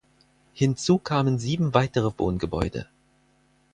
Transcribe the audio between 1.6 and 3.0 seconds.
weitere Wohngebäude.